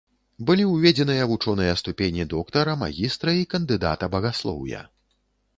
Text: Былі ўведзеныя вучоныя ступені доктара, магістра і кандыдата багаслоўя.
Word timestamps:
Былі 0.49 0.63
ўведзеныя 0.67 1.27
вучоныя 1.31 1.75
ступені 1.81 2.27
доктара, 2.33 2.71
магістра 2.85 3.37
і 3.41 3.47
кандыдата 3.55 4.11
багаслоўя. 4.17 4.81